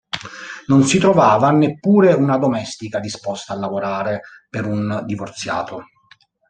[0.65, 5.83] Non si trovava neppure una domestica disposta a lavorare per un divorziato.